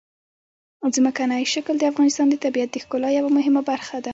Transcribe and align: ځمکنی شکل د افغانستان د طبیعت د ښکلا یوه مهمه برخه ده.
ځمکنی 0.95 1.43
شکل 1.53 1.75
د 1.79 1.83
افغانستان 1.91 2.27
د 2.29 2.35
طبیعت 2.43 2.69
د 2.71 2.77
ښکلا 2.83 3.09
یوه 3.19 3.31
مهمه 3.37 3.61
برخه 3.69 3.97
ده. 4.05 4.09